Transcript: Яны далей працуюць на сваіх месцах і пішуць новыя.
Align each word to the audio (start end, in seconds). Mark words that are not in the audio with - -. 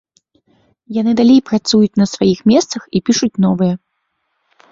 Яны 1.01 1.11
далей 1.19 1.35
працуюць 1.49 1.99
на 2.01 2.05
сваіх 2.13 2.39
месцах 2.51 2.81
і 2.97 3.01
пішуць 3.09 3.31
новыя. 3.45 3.73